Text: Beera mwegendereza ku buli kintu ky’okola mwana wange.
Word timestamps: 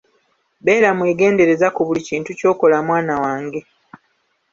Beera 0.63 0.89
mwegendereza 0.97 1.67
ku 1.75 1.81
buli 1.87 2.01
kintu 2.09 2.29
ky’okola 2.37 2.77
mwana 2.87 3.13
wange. 3.23 3.59